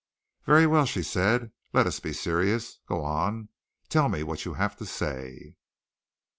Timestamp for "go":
2.87-3.03